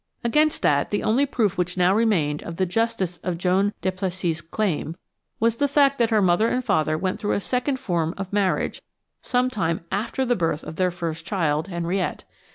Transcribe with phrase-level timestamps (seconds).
[0.23, 4.95] Against that, the only proof which now remained of the justice of Joan Duplessis's claim
[5.39, 8.81] was the fact that her mother and father went through a second form of marriage
[9.21, 12.23] some time after the birth of their first child, Henriette.